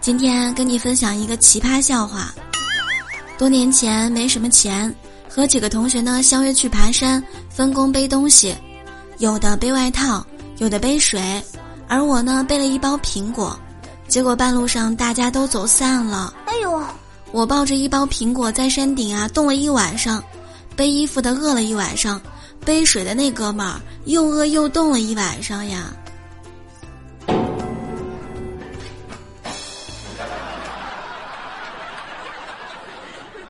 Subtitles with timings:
[0.00, 2.32] 今天跟你分享一个奇葩笑话。
[3.36, 4.92] 多年前，没什么钱，
[5.28, 8.54] 和几个同学呢相约去爬山，分工背东西，
[9.18, 10.24] 有的背外套，
[10.58, 11.20] 有的背水。
[11.88, 13.58] 而我呢，背了一包苹果，
[14.06, 16.32] 结果半路上大家都走散了。
[16.46, 16.82] 哎呦，
[17.32, 20.22] 我抱着一包苹果在山顶啊，冻了一晚上，
[20.76, 22.20] 背衣服的饿了一晚上，
[22.64, 25.92] 背水的那哥们儿又饿又冻了一晚上呀。